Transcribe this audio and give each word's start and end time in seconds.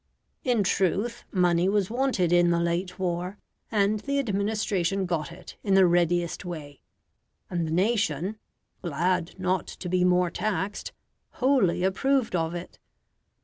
In 0.43 0.63
truth 0.63 1.25
money 1.31 1.69
was 1.69 1.91
wanted 1.91 2.33
in 2.33 2.49
the 2.49 2.59
late 2.59 2.97
war, 2.97 3.37
and 3.71 3.99
the 3.99 4.17
administration 4.17 5.05
got 5.05 5.31
it 5.31 5.57
in 5.63 5.75
the 5.75 5.85
readiest 5.85 6.43
way; 6.43 6.81
and 7.51 7.67
the 7.67 7.71
nation, 7.71 8.37
glad 8.81 9.37
not 9.39 9.67
to 9.67 9.87
be 9.87 10.03
more 10.03 10.31
taxed, 10.31 10.91
wholly 11.33 11.83
approved 11.83 12.35
of 12.35 12.55
it. 12.55 12.79